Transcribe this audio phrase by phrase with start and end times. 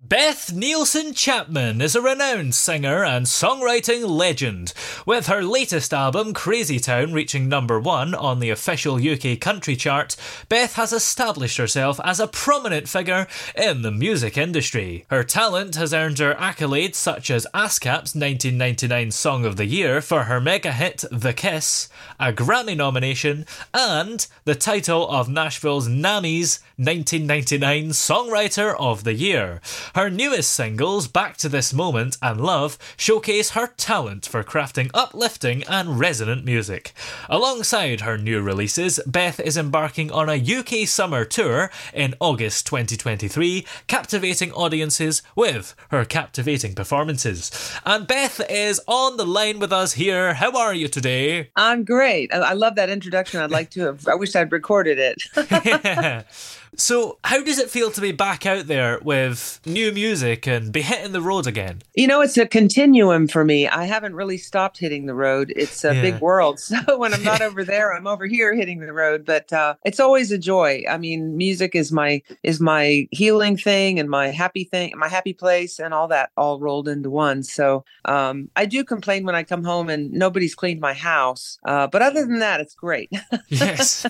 [0.00, 4.72] Beth Nielsen Chapman is a renowned singer and songwriting legend,
[5.04, 10.14] with her latest album, Crazy Town, reaching number one on the official UK country chart.
[10.48, 13.26] Beth has established herself as a prominent figure
[13.56, 15.04] in the music industry.
[15.10, 20.24] Her talent has earned her accolades such as ASCAP's 1999 Song of the Year for
[20.24, 21.88] her mega hit This Kiss,
[22.20, 29.60] a Grammy nomination, and the title of Nashville's NAMMY's 1999 Songwriter of the Year.
[29.94, 35.62] Her newest singles, Back to This Moment and Love, showcase her talent for crafting uplifting
[35.64, 36.92] and resonant music.
[37.28, 43.66] Alongside her new releases, Beth is embarking on a UK summer tour in August 2023,
[43.86, 47.50] captivating audiences with her captivating performances.
[47.84, 50.34] And Beth is on the line with us here.
[50.34, 51.50] How are you today?
[51.56, 52.32] I'm great.
[52.32, 53.40] I love that introduction.
[53.40, 55.22] I'd like to have, I wish I'd recorded it.
[55.64, 56.22] yeah.
[56.80, 60.80] So, how does it feel to be back out there with new music and be
[60.80, 61.82] hitting the road again?
[61.94, 63.66] You know, it's a continuum for me.
[63.66, 65.52] I haven't really stopped hitting the road.
[65.56, 66.02] It's a yeah.
[66.02, 66.60] big world.
[66.68, 69.98] So, when I'm not over there, I'm over here hitting the road, but uh, it's
[69.98, 70.84] always a joy.
[70.88, 75.32] I mean, music is my is my healing thing and my happy thing, my happy
[75.32, 77.42] place and all that all rolled into one.
[77.42, 81.58] So, um, I do complain when I come home and nobody's cleaned my house.
[81.64, 83.10] Uh, but other than that, it's great.
[83.48, 84.06] yes.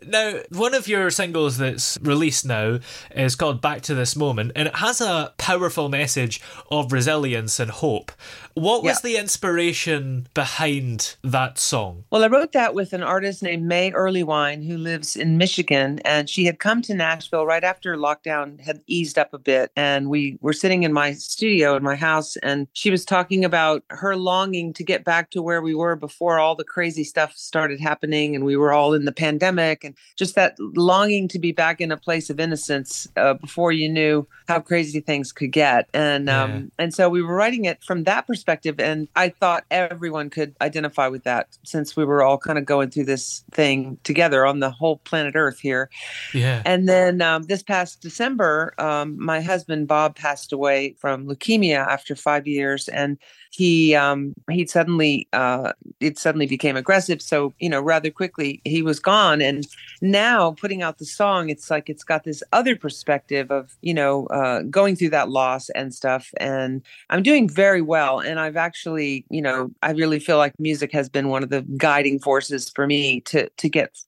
[0.06, 2.78] now, one of your singles that's released now
[3.10, 6.40] is called Back to This Moment, and it has a powerful message
[6.70, 8.12] of resilience and hope.
[8.54, 9.10] What was yeah.
[9.10, 12.04] the inspiration behind that song?
[12.10, 16.28] Well, I wrote that with an artist named May Erlewine who lives in Michigan, and
[16.28, 19.70] she had come to Nashville right after lockdown had eased up a bit.
[19.76, 23.84] And we were sitting in my studio in my house, and she was talking about
[23.90, 27.78] her longing to get back to where we were before all the crazy stuff started
[27.78, 31.80] happening, and we were all in the pandemic, and just that longing to be back
[31.80, 35.88] in a place of innocence uh, before you knew how crazy things could get.
[35.92, 36.44] And yeah.
[36.44, 38.78] um, and so we were writing it from that perspective.
[38.78, 42.90] And I thought everyone could identify with that since we were all kind of going
[42.90, 45.90] through this thing together on the whole planet Earth here.
[46.32, 46.62] Yeah.
[46.64, 52.14] And then um, this past December, um, my husband Bob passed away from leukemia after
[52.14, 52.86] five years.
[52.86, 53.18] And
[53.50, 58.82] he um he suddenly uh it suddenly became aggressive so you know rather quickly he
[58.82, 59.66] was gone and
[60.02, 64.26] now putting out the song it's like it's got this other perspective of you know
[64.26, 69.24] uh going through that loss and stuff and i'm doing very well and i've actually
[69.30, 72.86] you know i really feel like music has been one of the guiding forces for
[72.86, 73.98] me to to get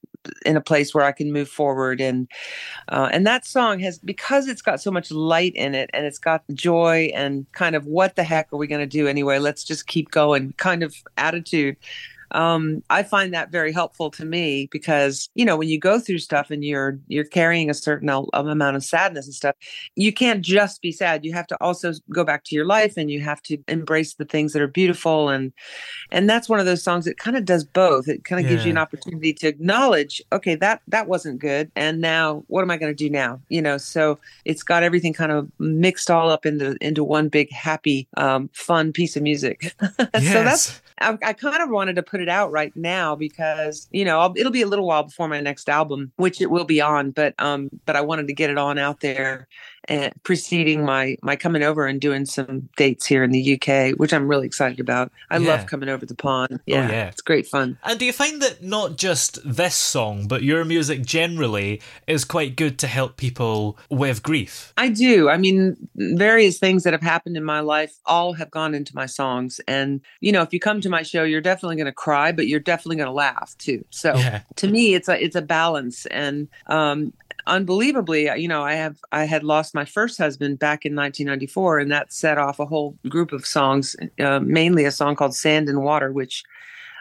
[0.44, 2.00] in a place where I can move forward.
[2.00, 2.28] And
[2.88, 6.18] uh, and that song has because it's got so much light in it, and it's
[6.18, 9.38] got joy and kind of what the heck are we going to do anyway?
[9.38, 11.76] Let's just keep going kind of attitude
[12.32, 16.18] um, I find that very helpful to me because you know when you go through
[16.18, 19.56] stuff and you're you're carrying a certain amount of sadness and stuff,
[19.96, 21.24] you can't just be sad.
[21.24, 24.24] You have to also go back to your life and you have to embrace the
[24.24, 25.52] things that are beautiful and
[26.10, 28.08] and that's one of those songs that kind of does both.
[28.08, 28.56] It kind of yeah.
[28.56, 32.70] gives you an opportunity to acknowledge, okay, that that wasn't good, and now what am
[32.70, 33.40] I going to do now?
[33.48, 37.50] You know, so it's got everything kind of mixed all up into into one big
[37.50, 39.74] happy, um, fun piece of music.
[40.14, 40.32] yes.
[40.32, 44.04] so that's I, I, kind of wanted to put it out right now because you
[44.04, 46.80] know I'll, it'll be a little while before my next album, which it will be
[46.80, 47.10] on.
[47.10, 49.48] But um, but I wanted to get it on out there
[49.90, 54.12] and preceding my my coming over and doing some dates here in the UK, which
[54.14, 55.10] I'm really excited about.
[55.30, 55.48] I Yeah.
[55.48, 56.60] love coming over the pond.
[56.66, 57.08] Yeah, yeah.
[57.08, 57.76] it's great fun.
[57.84, 62.56] And do you find that not just this song, but your music generally is quite
[62.56, 64.72] good to help people with grief?
[64.76, 65.28] I do.
[65.28, 69.06] I mean, various things that have happened in my life all have gone into my
[69.06, 69.60] songs.
[69.66, 72.46] And, you know, if you come to my show, you're definitely going to cry, but
[72.46, 73.84] you're definitely going to laugh too.
[73.90, 74.42] So Yeah.
[74.56, 76.06] to me, it's a, it's a balance.
[76.06, 77.12] And, um,
[77.46, 81.92] unbelievably you know i have i had lost my first husband back in 1994 and
[81.92, 85.82] that set off a whole group of songs uh, mainly a song called sand and
[85.82, 86.44] water which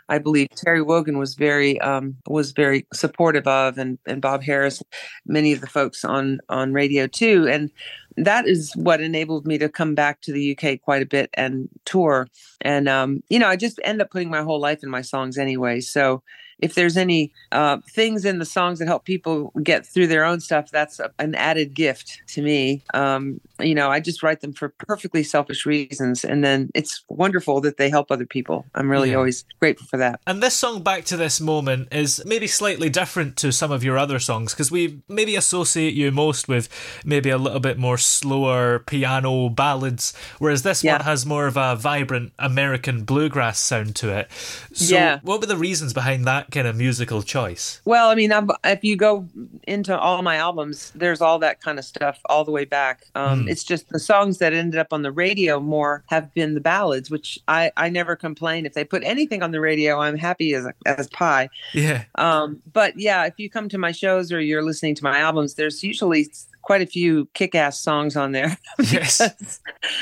[0.10, 4.82] I believe Terry Wogan was very um, was very supportive of, and and Bob Harris,
[5.28, 7.70] many of the folks on on radio too, and
[8.18, 11.70] that is what enabled me to come back to the UK quite a bit and
[11.86, 12.28] tour.
[12.62, 15.38] And um, you know, I just end up putting my whole life in my songs
[15.38, 15.80] anyway.
[15.80, 16.24] So
[16.60, 20.40] if there's any uh, things in the songs that help people get through their own
[20.40, 22.82] stuff, that's a, an added gift to me.
[22.94, 27.62] Um, you know, I just write them for perfectly selfish reasons, and then it's wonderful
[27.62, 28.66] that they help other people.
[28.76, 29.18] I'm really Yeah.
[29.18, 30.20] always grateful for that.
[30.28, 33.98] And this song, Back to This Moment, is maybe slightly different to some of your
[33.98, 36.70] other songs because we maybe associate you most with
[37.06, 40.94] maybe a little bit more slower piano ballads, whereas this Yeah.
[40.98, 44.30] one has more of a vibrant American bluegrass sound to it.
[44.74, 45.20] So, Yeah.
[45.22, 47.81] what were the reasons behind that kind of musical choice?
[47.86, 49.28] Well, I mean, I'm, if you go
[49.68, 53.06] into all my albums, there's all that kind of stuff all the way back.
[53.16, 56.62] Um, It's just the songs that ended up on the radio more have been the
[56.62, 58.66] ballads, which I, I never complain.
[58.66, 61.50] If they put anything on the radio, I'm happy as as pie.
[61.74, 62.04] Yeah.
[62.16, 65.56] Um, but yeah, if you come to my shows or you're listening to my albums,
[65.56, 66.30] there's usually
[66.62, 68.56] quite a few kick-ass songs on there
[68.92, 69.60] Yes.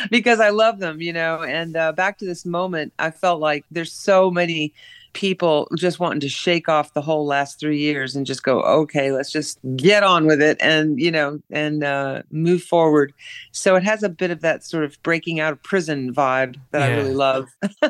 [0.10, 1.42] because I love them, you know.
[1.44, 4.74] And uh, back to this moment, I felt like there's so many
[5.14, 9.12] people just wanting to shake off the whole last three years and just go, okay,
[9.12, 13.14] let's just get on with it and you know and uh, move forward.
[13.52, 16.82] So it has a bit of that sort of breaking out of prison vibe that
[16.82, 17.50] I really love,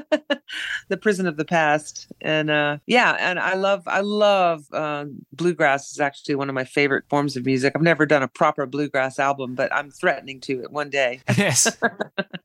[0.90, 2.08] the prison of the past.
[2.22, 6.66] And uh, yeah, and I love I love uh, bluegrass is actually one of my
[6.66, 7.74] favorite forms of music.
[7.76, 11.22] I've never done a proper bluegrass album, but I'm threatening to it one day.
[11.38, 11.76] yes.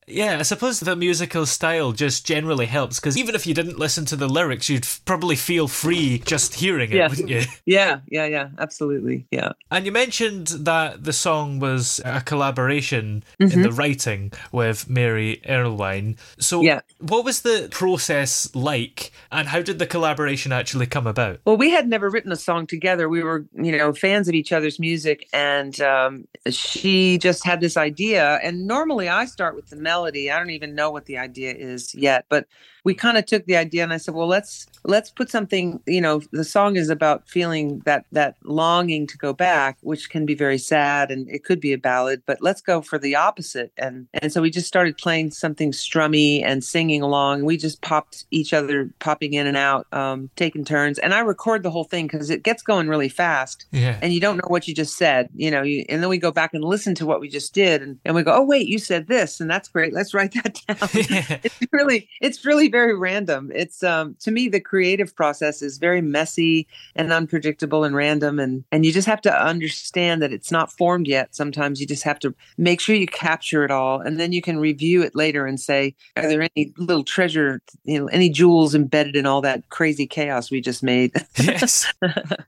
[0.08, 4.04] Yeah, I suppose the musical style just generally helps because even if you didn't listen
[4.06, 7.08] to the lyrics, you'd probably feel free just hearing it, Yeah.
[7.08, 7.42] wouldn't you?
[7.66, 9.26] Yeah, yeah, yeah, absolutely.
[9.30, 9.52] Yeah.
[9.70, 13.62] And you mentioned that the song was a collaboration in Mhm.
[13.62, 16.16] the writing with Mary Erlewine.
[16.38, 16.80] So, Yeah.
[16.98, 21.40] what was the process like, and how did the collaboration actually come about?
[21.44, 23.08] Well, we had never written a song together.
[23.08, 27.76] We were, you know, fans of each other's music, and um, she just had this
[27.76, 28.40] idea.
[28.42, 30.30] And normally, I start with the melody.
[30.30, 32.46] I don't even know what the idea is yet, but
[32.84, 35.80] we kind of took the idea, and I said, "Well, let's let's put something.
[35.86, 40.26] You know, the song is about feeling that that longing to go back, which can
[40.26, 42.22] be very sad, and it could be a ballad.
[42.26, 46.42] But let's go for the opposite." And and so we just started playing something strummy
[46.44, 47.44] and singing along.
[47.44, 50.98] We just popped each other, popping in and out, um, taking turns.
[50.98, 53.98] And I record the whole thing because it gets going really fast Yeah.
[54.02, 56.30] and you don't know what you just said, you know, you, and then we go
[56.30, 58.78] back and listen to what we just did and, and we go, oh, wait, you
[58.78, 59.92] said this and that's great.
[59.92, 60.76] Let's write that down.
[61.44, 63.50] it's really, it's really very random.
[63.54, 66.66] It's, um, to me, the creative process is very messy
[66.96, 68.38] and unpredictable and random.
[68.40, 71.34] And, and you just have to understand that it's not formed yet.
[71.34, 74.56] Sometimes you just have to make sure you capture it all and then you can
[74.58, 79.14] review it later and say, are there any little treasure, you know, any jewels embedded
[79.14, 81.12] in all that crazy chaos we just made?
[81.38, 81.92] yes.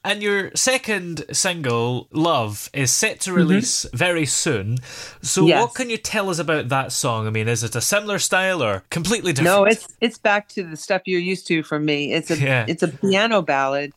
[0.06, 4.79] And your second single, Love, is set to release very soon.
[5.23, 5.49] So, Mm-hmm.
[5.49, 5.62] Yes.
[5.62, 7.27] what can you tell us about that song?
[7.27, 9.56] I mean, is it a similar style or completely different?
[9.56, 12.14] No, it's it's back to the stuff you're used to from me.
[12.15, 12.65] It's a Yeah.
[12.69, 13.93] it's a piano ballad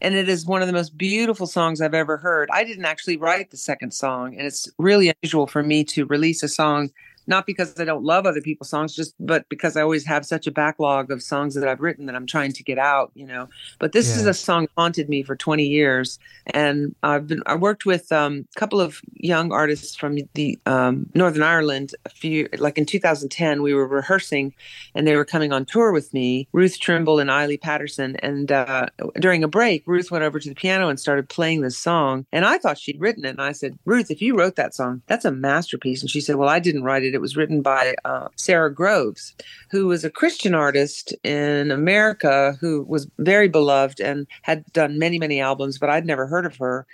[0.00, 2.48] and it is one of the most beautiful songs I've ever heard.
[2.52, 6.42] I didn't actually write the second song and it's really unusual for me to release
[6.42, 6.90] a song
[7.26, 10.46] not because I don't love other people's songs just but because I always have such
[10.46, 13.48] a backlog of songs that I've written that I'm trying to get out, you know.
[13.78, 17.54] But this is a song that haunted me for 20 years and I've been I
[17.54, 22.48] worked with um, a couple of young artists from the um, Northern Ireland a few
[22.58, 24.54] like in 2010 we were rehearsing
[24.94, 28.16] and they were coming on tour with me, Ruth Trimble and Eilidh Patterson.
[28.16, 28.86] And uh,
[29.20, 32.26] during a break, Ruth went over to the piano and started playing this song.
[32.32, 33.30] And I thought she'd written it.
[33.30, 36.00] And I said, Ruth, if you wrote that song, that's a masterpiece.
[36.00, 37.15] And she said, Well, I didn't write it.
[37.16, 39.34] It was written by uh, Sara Groves,
[39.70, 45.18] who was a Christian artist in America who was very beloved and had done many,
[45.18, 46.86] many albums, but I'd never heard of her.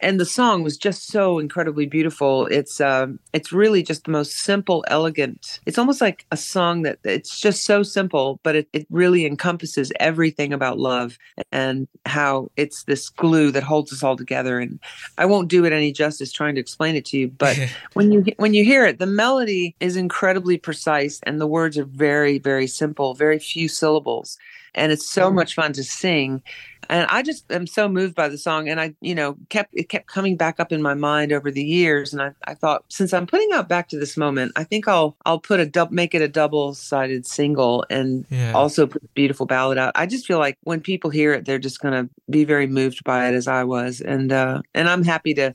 [0.00, 2.46] And the song was just so incredibly beautiful.
[2.46, 5.60] It's um, it's really just the most simple, elegant.
[5.66, 9.92] It's almost like a song that it's just so simple, but it, it really encompasses
[10.00, 11.18] everything about love
[11.52, 14.58] and how it's this glue that holds us all together.
[14.58, 14.78] And
[15.18, 17.58] I won't do it any justice trying to explain it to you, but
[17.94, 21.84] when you when you hear it, the melody is incredibly precise and the words are
[21.84, 24.38] very very simple, very few syllables,
[24.74, 25.34] and it's so mm.
[25.34, 26.42] much fun to sing
[26.88, 28.68] and I just am so moved by the song.
[28.68, 31.64] And I, you know, kept it kept coming back up in my mind over the
[31.64, 32.12] years.
[32.12, 35.16] And I, I thought, since I'm putting out back to this moment, I think I'll
[35.26, 38.52] I'll put a double make it a double sided single and yeah.
[38.52, 39.92] also put a beautiful ballad out.
[39.94, 43.28] I just feel like when people hear it, they're just gonna be very moved by
[43.28, 44.00] it as I was.
[44.00, 45.54] And uh and I'm happy to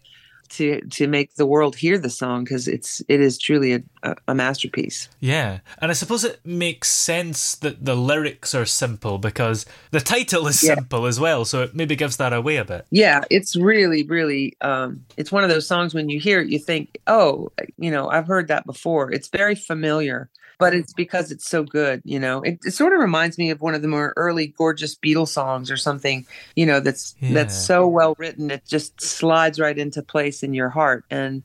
[0.50, 4.36] to to make the world hear the song because it's it is truly a, a,
[4.36, 5.10] masterpiece.
[5.20, 10.48] Yeah, and I suppose it makes sense that the lyrics are simple because the title
[10.48, 10.76] is yeah.
[10.76, 12.86] simple as well, so it maybe gives that away a bit.
[12.92, 16.60] Yeah, it's really really um, it's one of those songs when you hear it, you
[16.60, 19.12] think, oh, you know, I've heard that before.
[19.12, 23.00] It's very familiar but it's because it's so good you know it, it, sort of
[23.00, 26.26] reminds me of one of the more early gorgeous beatles songs or something
[26.56, 27.34] you know that's yeah.
[27.34, 31.42] that's so well written it just slides right into place in your heart and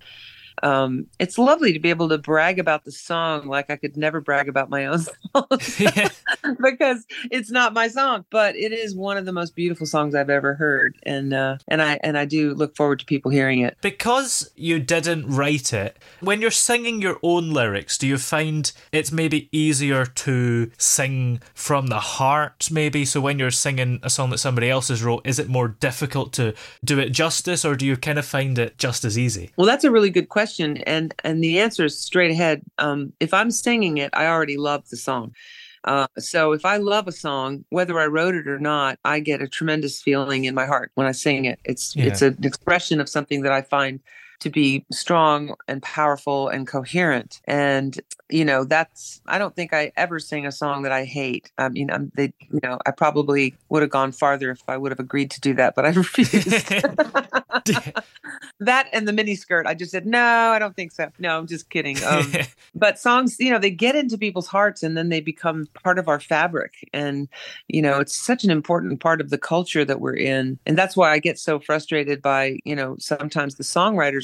[0.65, 4.23] um, it's lovely to be able to brag about the song like I could never
[4.23, 4.99] brag about my own
[5.35, 5.47] song
[6.63, 10.31] because it's not my song, but it is one of the most beautiful songs I've
[10.31, 13.77] ever heard, and uh, and I and I do look forward to people hearing it.
[13.83, 19.13] Because you didn't write it, when you're singing your own lyrics, do you find it's
[19.13, 23.05] maybe easier to sing from the heart, maybe?
[23.05, 26.33] So when you're singing a song that somebody else has wrote, is it more difficult
[26.35, 29.51] to do it justice, or do you kind of find it just as easy?
[29.59, 32.63] Well, that's a really good question question, and and the answer is straight ahead.
[32.79, 35.35] Um, if I'm singing it, I already love the song.
[35.85, 39.43] Uh, so if I love a song, whether I wrote it or not, I get
[39.43, 41.59] a tremendous feeling in my heart when I sing it.
[41.65, 42.07] It's yeah.
[42.07, 44.01] it's an expression of something that I find
[44.41, 47.41] to be strong and powerful and coherent.
[47.47, 48.01] And
[48.31, 51.53] you know, that's I don't think I ever sing a song that I hate.
[51.59, 54.93] I mean, I'm, they, you know, I probably would have gone farther if I would
[54.93, 56.33] have agreed to do that, but I refused.
[58.61, 61.11] that and the mini skirt, I just said no, I don't think so.
[61.19, 61.97] No, I'm just kidding.
[62.05, 62.33] Um,
[62.75, 66.07] but songs, you know, they get into people's hearts and then they become part of
[66.07, 66.89] our fabric.
[66.93, 67.29] And
[67.67, 70.97] you know, it's such an important part of the culture that we're in, and that's
[70.97, 74.24] why I get so frustrated by you know sometimes the songwriters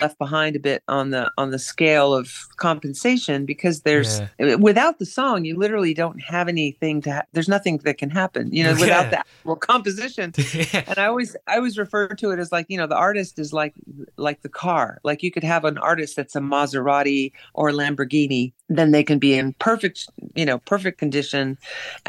[0.00, 4.28] Left behind a bit on the on the scale of compensation because there's yeah.
[4.38, 8.10] Eh, without the song you literally don't have anything to ha- there's nothing that can
[8.10, 8.80] happen you know yeah.
[8.80, 10.84] without that well composition yeah.
[10.86, 13.52] and i always i always refer to it as like you know the artist is
[13.52, 13.74] like
[14.16, 18.52] like the car like you could have an artist that's a maserati or a lamborghini
[18.68, 21.58] then they can be in perfect you know perfect condition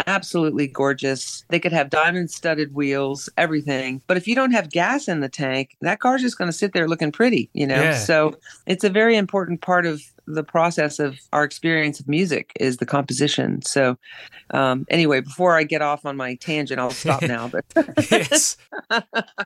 [0.08, 5.08] absolutely gorgeous they could have diamond studded wheels everything but if you don't have gas
[5.08, 7.98] in the tank that car's just going to sit there looking pretty you know yeah.
[7.98, 8.36] so
[8.66, 10.02] it's a very important part of
[10.34, 13.62] the process of our experience of music is the composition.
[13.62, 13.98] So,
[14.52, 17.48] um, anyway, before I get off on my tangent, I'll stop now.
[17.48, 17.66] But
[18.12, 18.58] yes,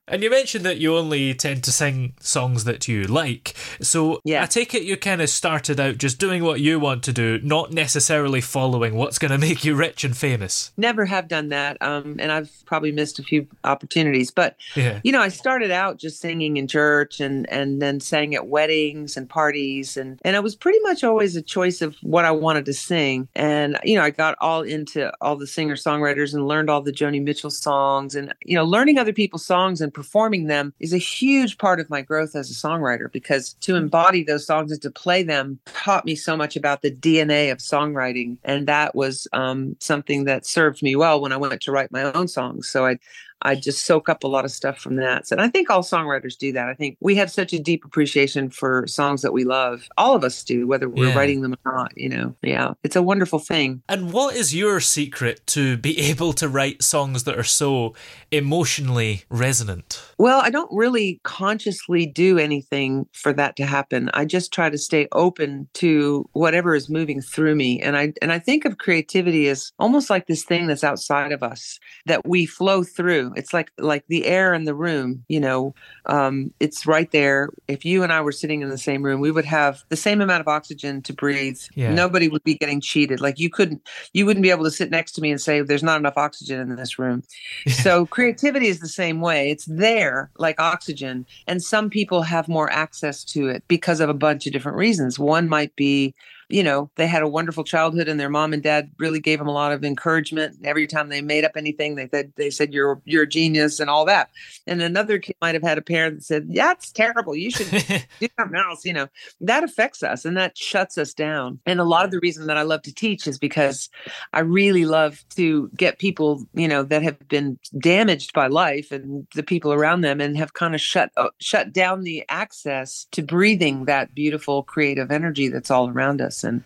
[0.07, 3.55] and you mentioned that you only tend to sing songs that you like.
[3.81, 4.43] So, yeah.
[4.43, 7.39] I take it you kind of started out just doing what you want to do,
[7.43, 10.71] not necessarily following what's going to make you rich and famous.
[10.77, 14.31] Never have done that, um, and I've probably missed a few opportunities.
[14.31, 14.99] But yeah.
[15.03, 19.17] you know, I started out just singing in church, and and then sang at weddings
[19.17, 22.65] and parties, and and I was pretty much always a choice of what I wanted
[22.65, 23.27] to sing.
[23.35, 26.91] And, you know, I got all into all the singer songwriters and learned all the
[26.91, 28.15] Joni Mitchell songs.
[28.15, 31.89] And, you know, learning other people's songs and performing them is a huge part of
[31.89, 36.05] my growth as a songwriter because to embody those songs and to play them taught
[36.05, 38.37] me so much about the DNA of songwriting.
[38.43, 42.11] And that was um, something that served me well when I went to write my
[42.13, 42.67] own songs.
[42.69, 42.97] So I,
[43.45, 45.31] I just soak up a lot of stuff from that.
[45.31, 46.67] And I think all songwriters do that.
[46.67, 49.87] I think we have such a deep appreciation for songs that we love.
[49.97, 51.15] All of us do, whether we're yeah.
[51.15, 52.35] writing them or not, you know.
[52.41, 52.73] Yeah.
[52.83, 53.83] It's a wonderful thing.
[53.87, 57.93] And what is your secret to be able to write songs that are so
[58.31, 60.01] emotionally resonant?
[60.17, 64.09] Well, I don't really consciously do anything for that to happen.
[64.13, 67.79] I just try to stay open to whatever is moving through me.
[67.79, 71.43] And I and I think of creativity as almost like this thing that's outside of
[71.43, 75.23] us that we flow through it's like like the air in the room.
[75.27, 75.75] You know,
[76.05, 77.49] um, it's right there.
[77.67, 80.21] If you and I were sitting in the same room, we would have the same
[80.21, 81.59] amount of oxygen to breathe.
[81.75, 81.93] Yeah.
[81.93, 83.21] Nobody would be getting cheated.
[83.21, 83.81] Like you couldn't,
[84.13, 86.59] you wouldn't be able to sit next to me and say, "There's not enough oxygen
[86.59, 87.23] in this room."
[87.67, 89.49] so creativity is the same way.
[89.49, 94.13] It's there, like oxygen, and some people have more access to it because of a
[94.13, 95.19] bunch of different reasons.
[95.19, 96.13] One might be
[96.49, 99.47] you know, they had a wonderful childhood and their mom and dad really gave them
[99.47, 100.57] a lot of encouragement.
[100.63, 103.89] Every time they made up anything, they said they said you're you're a genius and
[103.89, 104.29] all that.
[104.67, 107.35] And another kid might have had a parent that said, "Yeah, it's terrible.
[107.35, 107.69] You should
[108.19, 109.07] do something else." You know,
[109.41, 111.59] that affects us and that shuts us down.
[111.65, 113.89] And a lot of the reason that I love to teach is because
[114.33, 119.25] I really love to get people, you know, that have been damaged by life and
[119.33, 123.23] the people around them and have kind of shut uh, shut down the access to
[123.23, 126.63] breathing that beautiful creative energy that's all around us and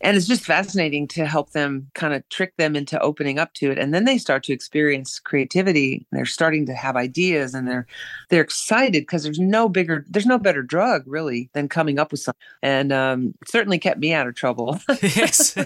[0.00, 3.70] and it's just fascinating to help them kind of trick them into opening up to
[3.70, 6.06] it and then they start to experience creativity.
[6.12, 7.86] They're starting to have ideas and they're
[8.28, 12.20] they're excited because there's no bigger there's no better drug really than coming up with
[12.20, 14.78] something and um, certainly kept me out of trouble.
[15.00, 15.56] Yes.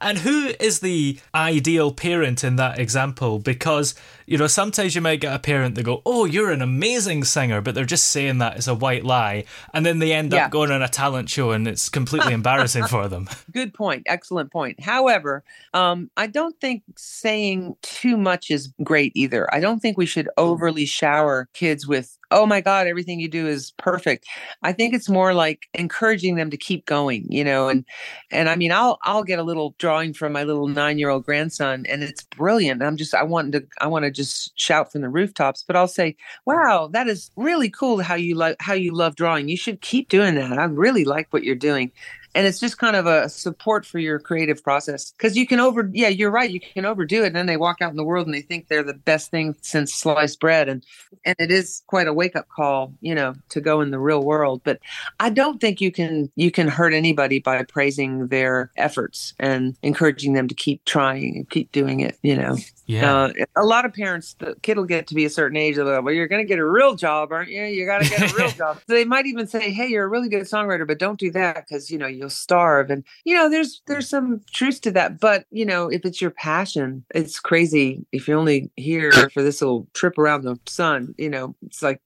[0.00, 3.38] And who is the ideal parent in that example?
[3.38, 3.94] Because
[4.26, 7.60] you know sometimes you might get a parent that go oh you're an amazing singer
[7.60, 10.46] but they're just saying that as a white lie and then they end yeah.
[10.46, 13.28] up going on a talent show and it's completely embarrassing for them.
[13.52, 14.04] Good point.
[14.06, 14.80] Excellent point.
[14.80, 19.52] However, um, I don't think saying too much is great either.
[19.54, 23.46] I don't think we should overly shower kids with oh my god everything you do
[23.46, 24.26] is perfect
[24.62, 27.84] i think it's more like encouraging them to keep going you know and
[28.30, 32.02] and i mean i'll i'll get a little drawing from my little 9-year-old grandson and
[32.02, 35.62] it's brilliant i'm just i want to i want to just shout from the rooftops
[35.66, 39.48] but i'll say wow that is really cool how you like how you love drawing
[39.48, 41.92] you should keep doing that i really like what you're doing
[42.34, 45.12] and it's just kind of a support for your creative process.
[45.12, 47.78] Because you can over yeah you're right you can overdo it and then they walk
[47.80, 50.84] out in the world and they think they're the best thing since sliced bread and
[51.24, 54.22] and it is quite a wake up call you know to go in the real
[54.22, 54.78] world but
[55.20, 60.32] i don't think you can you can hurt anybody by praising their efforts and encouraging
[60.32, 62.56] them to keep trying and keep doing it you know?
[62.86, 63.14] Yeah.
[63.14, 66.02] Uh, a lot of parents the kid will get to be a certain age they'll
[66.02, 67.64] well you're going to get a real job aren't you?
[67.64, 68.78] You got to get a real job.
[68.86, 71.66] So they might even say hey you're a really good songwriter but don't do that
[71.66, 73.92] because you know you you'll starve and you know there's hmm.
[73.92, 78.26] there's some truth to that but you know if it's your passion it's crazy if
[78.26, 82.00] you're only here for this little trip around the sun you know it's like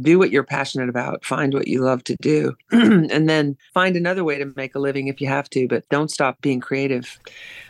[0.00, 4.22] do what you're passionate about find what you love to do and then find another
[4.22, 7.18] way to make a living if you have to but don't stop being creative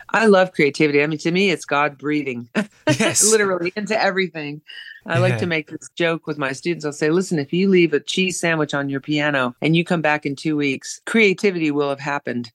[0.09, 1.03] I love creativity.
[1.03, 2.47] I mean, to me, it's God breathing,
[2.87, 3.29] yes.
[3.29, 4.61] literally into everything.
[5.05, 5.19] I yeah.
[5.19, 6.85] like to make this joke with my students.
[6.85, 10.01] I'll say, listen, if you leave a cheese sandwich on your piano and you come
[10.01, 12.51] back in two weeks, creativity will have happened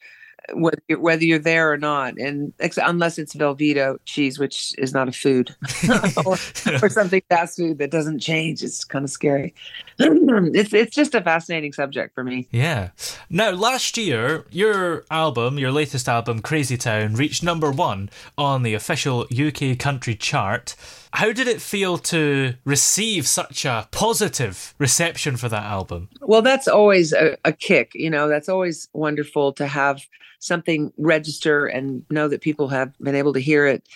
[0.54, 4.92] whether you're, whether you're there or not, and ex- unless it's Velveeta cheese, which is
[4.92, 5.54] not a food,
[6.26, 6.36] or,
[6.82, 8.62] or something fast food that doesn't change.
[8.62, 9.54] It's kind of scary.
[9.98, 12.48] it's it's just a fascinating subject for me.
[12.50, 12.90] Yeah.
[13.28, 18.74] Now, last year, your album, your latest album, Crazy Town, reached number one on the
[18.74, 20.74] official UK country chart.
[21.12, 26.08] How did it feel to receive such a positive reception for that album?
[26.20, 27.92] Well, that's always a, a kick.
[27.94, 30.02] You know, that's always wonderful to have
[30.38, 33.86] something register and know that people have been able to hear it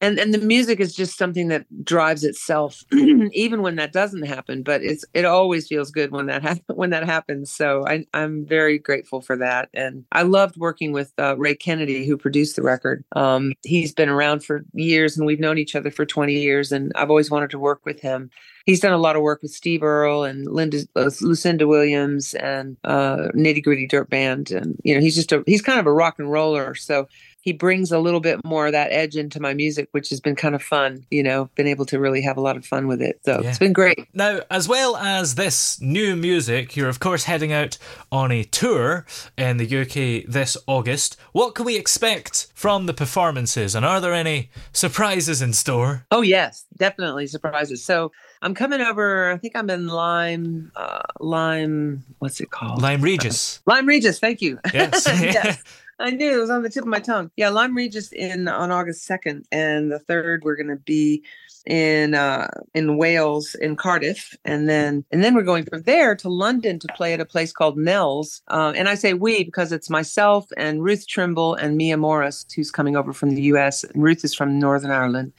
[0.00, 4.62] and and the music is just something that drives itself even when that doesn't happen
[4.62, 7.50] but it's it always feels good when that ha- when that happens.
[7.50, 9.68] So I, i'm very grateful for that.
[9.72, 13.04] And i loved working with uh, ray kennedy who produced the record.
[13.14, 16.92] Um, he's been around for years and we've known each other for 20 years and
[16.96, 18.30] i've always wanted to work with him.
[18.66, 22.76] He's done a lot of work with Steve Earle and Linda uh, Lucinda Williams and
[22.82, 25.92] uh, Nitty Gritty Dirt Band, and you know he's just a he's kind of a
[25.92, 26.74] rock and roller.
[26.74, 27.06] So
[27.46, 30.34] he brings a little bit more of that edge into my music, which has been
[30.34, 31.06] kind of fun.
[31.12, 33.20] You know, been able to really have a lot of fun with it.
[33.24, 33.48] So yeah.
[33.48, 34.08] it's been great.
[34.12, 37.78] Now, as well as this new music, you're of course heading out
[38.10, 39.06] on a tour
[39.38, 41.16] in the UK this August.
[41.30, 46.04] What can we expect from the performances, and are there any surprises in store?
[46.10, 47.84] Oh yes, definitely surprises.
[47.84, 48.10] So
[48.42, 49.30] I'm coming over.
[49.30, 52.02] I think I'm in Lyme, uh, Lyme.
[52.18, 52.82] What's it called?
[52.82, 53.60] Lyme Regis.
[53.66, 54.18] Lyme Regis.
[54.18, 54.58] Thank you.
[54.74, 55.06] Yes.
[55.20, 55.62] yes.
[55.98, 57.30] I knew it was on the tip of my tongue.
[57.36, 61.22] Yeah, Lyme Regis in on August second, and the third we're going to be
[61.66, 66.28] in uh, in Wales in Cardiff, and then and then we're going from there to
[66.28, 68.42] London to play at a place called Nell's.
[68.48, 72.70] Uh, and I say we because it's myself and Ruth Trimble and Mia Morris who's
[72.70, 73.84] coming over from the U.S.
[73.94, 75.32] Ruth is from Northern Ireland.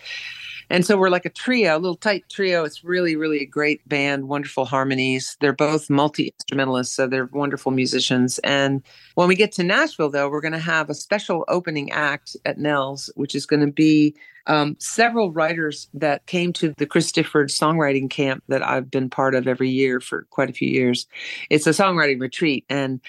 [0.69, 2.63] And so we're like a trio, a little tight trio.
[2.63, 5.37] It's really, really a great band, wonderful harmonies.
[5.39, 8.39] They're both multi instrumentalists, so they're wonderful musicians.
[8.39, 8.83] And
[9.15, 12.57] when we get to Nashville, though, we're going to have a special opening act at
[12.57, 14.15] Nell's, which is going to be
[14.47, 19.35] um, several writers that came to the Chris Difford songwriting camp that I've been part
[19.35, 21.05] of every year for quite a few years.
[21.49, 22.65] It's a songwriting retreat.
[22.69, 22.99] And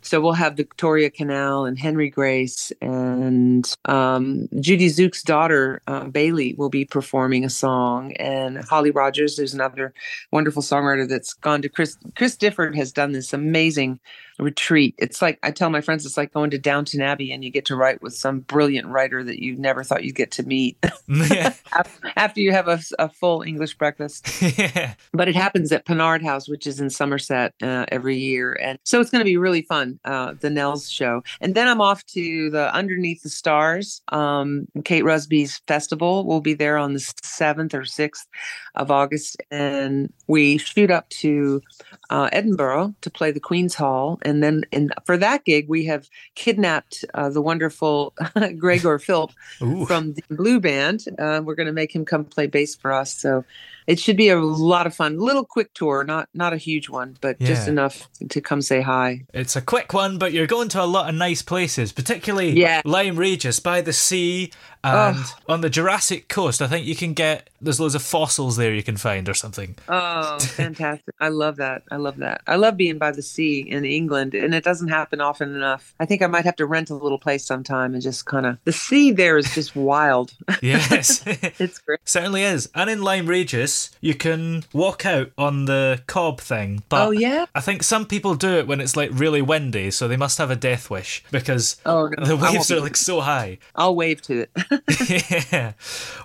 [0.00, 6.54] so we'll have Victoria Canal and Henry Grace and um, Judie Tzuke's daughter, uh, Bailey,
[6.54, 8.12] will be performing a song.
[8.14, 9.94] And Holly Rogers, there's another
[10.32, 11.96] wonderful songwriter that's gone to Chris.
[12.16, 14.00] Chris Difford has done this amazing
[14.38, 14.94] retreat.
[14.98, 17.64] It's like I tell my friends, it's like going to Downton Abbey and you get
[17.66, 20.78] to write with some brilliant writer that you never thought you'd get to meet
[22.16, 24.26] after you have a, a full English breakfast.
[24.58, 24.94] yeah.
[25.12, 29.00] But it happens at Pennard House, which is in Somerset uh, every year, and so
[29.00, 29.98] it's going to be really fun.
[30.04, 34.02] Uh, the Nell's show, and then I'm off to the Underneath the Stars.
[34.08, 36.24] Um, Kate Rusby's festival.
[36.24, 38.26] We'll be there on the seventh or sixth
[38.74, 41.62] of August, and we shoot up to
[42.10, 46.08] uh, Edinburgh to play the Queen's Hall and then in, for that gig, we have
[46.34, 48.14] kidnapped uh, the wonderful
[48.58, 51.04] Gregor Philp from the Blue Band.
[51.18, 53.14] Uh, we're going to make him come play bass for us.
[53.14, 53.44] So
[53.88, 55.18] it should be a lot of fun.
[55.18, 57.46] Little quick tour, not not a huge one, but yeah.
[57.46, 59.24] just enough to come say hi.
[59.32, 62.82] It's a quick one, but you're going to a lot of nice places, particularly yeah.
[62.84, 64.52] Lyme Regis by the sea
[64.84, 65.34] and oh.
[65.48, 66.60] on the Jurassic coast.
[66.60, 69.74] I think you can get there's loads of fossils there you can find or something.
[69.88, 71.14] Oh, fantastic!
[71.18, 71.82] I love that.
[71.90, 72.42] I love that.
[72.46, 75.94] I love being by the sea in England, and it doesn't happen often enough.
[76.00, 78.58] I think I might have to rent a little place sometime and just kind of
[78.64, 80.32] the sea there is just wild.
[80.60, 82.00] Yes, it's great.
[82.04, 82.68] Certainly is.
[82.74, 86.82] And in Lyme Regis you can walk out on the cob thing.
[86.88, 87.46] But oh, yeah?
[87.54, 90.50] I think some people do it when it's like really windy, so they must have
[90.50, 93.58] a death wish because oh, no, the waves are like so high.
[93.74, 95.48] I'll wave to it.
[95.52, 95.72] yeah.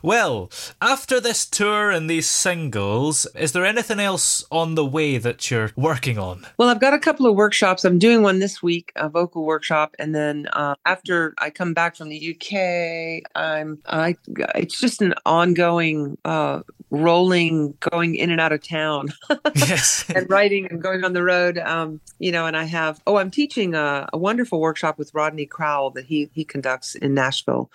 [0.02, 0.50] Well,
[0.82, 5.72] after this tour and these singles, is there anything else on the way that you're
[5.76, 6.46] working on?
[6.58, 7.83] Well, I've got a couple of workshops.
[7.90, 11.96] I'm doing one this week, a vocal workshop, and then uh, after I come back
[11.96, 14.18] from the UK, I'm I
[14.56, 16.62] it's just an ongoing uh,
[16.94, 19.08] rolling, going in and out of town.
[19.56, 20.06] yes.
[20.16, 21.58] and writing and going on the road.
[21.58, 25.48] Um, you know, and I have, oh, I'm teaching a, a, wonderful workshop with Rodney
[25.48, 27.72] Crowell that he, he conducts in Nashville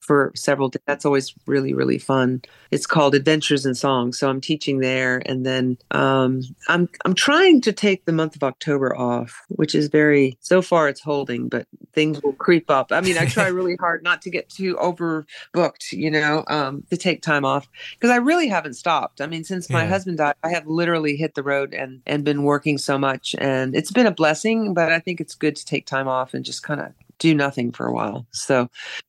[0.00, 0.82] for several days.
[0.86, 2.42] That's always really, really fun.
[2.72, 4.12] It's called Adventures in Song.
[4.12, 5.22] So I'm teaching there.
[5.26, 9.88] And then um, I'm, I'm trying to take the month of October off, which is
[9.88, 12.90] very, so far it's holding, but things will creep up.
[12.90, 16.96] I mean, I try really hard not to get too overbooked, you know, um, to
[16.96, 19.20] take time off because I really have haven't stopped.
[19.20, 19.88] I mean, since my yeah.
[19.88, 23.74] husband died, I have literally hit the road and and been working so much, and
[23.74, 24.72] it's been a blessing.
[24.72, 27.70] But I think it's good to take time off and just kind of do nothing
[27.70, 28.26] for a while.
[28.32, 28.68] So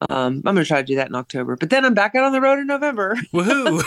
[0.09, 1.55] um, I'm going to try to do that in October.
[1.55, 3.15] But then I'm back out on the road in November.
[3.33, 3.81] Woohoo!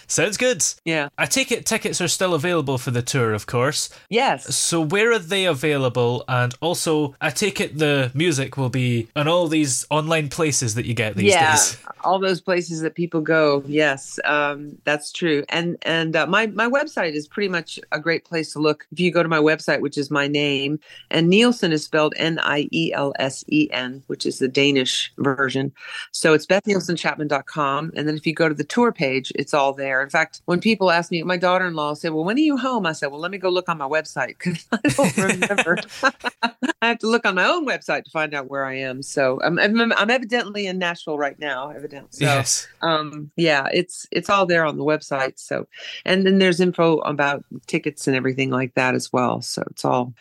[0.10, 0.64] Sounds good.
[0.86, 1.10] Yeah.
[1.18, 3.90] I take it tickets are still available for the tour, of course.
[4.08, 4.56] Yes.
[4.56, 6.24] So where are they available?
[6.28, 10.86] And also, I take it the music will be on all these online places that
[10.86, 11.76] you get these yeah, days.
[12.04, 13.62] all those places that people go.
[13.66, 15.44] Yes, um, that's true.
[15.50, 18.86] And and uh, my my website is pretty much a great place to look.
[18.92, 22.38] If you go to my website, which is my name, and Nielsen is spelled N
[22.38, 25.72] I E L S E N, which is the Danish version.
[26.12, 27.92] So it's BethNielsenChapman.com.
[27.94, 30.02] And then if you go to the tour page, it's all there.
[30.02, 32.92] In fact, when people ask me, my daughter-in-law said, "Well, when are you home?" I
[32.92, 35.78] said, "Well, let me go look on my website because I don't remember.
[36.82, 39.40] I have to look on my own website to find out where I am." So
[39.42, 41.70] I'm I'm, I'm evidently in Nashville right now.
[41.70, 42.68] Evidently, so, yes.
[42.82, 45.38] Um, yeah, it's it's all there on the website.
[45.38, 45.66] So,
[46.04, 49.42] and then there's info about tickets and everything like that as well.
[49.42, 50.14] So it's all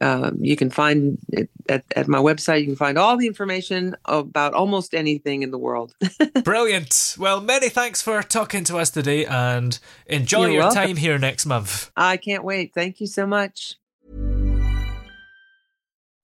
[0.00, 2.60] um, you can find it at, at my website.
[2.60, 5.94] You can find all the information about almost anything in the world.
[6.44, 7.16] Brilliant.
[7.18, 10.86] Well, many thanks for talking to us today and enjoy You're your welcome.
[10.88, 11.90] time here next month.
[11.96, 12.72] I can't wait.
[12.74, 13.76] Thank you so much.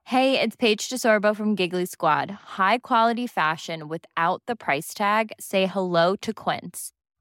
[0.06, 2.30] Hey, it's Paige DeSorbo from Giggly Squad.
[2.30, 5.32] High quality fashion without the price tag.
[5.40, 6.92] Say hello to Quince.